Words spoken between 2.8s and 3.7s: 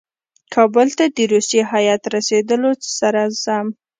سره سم.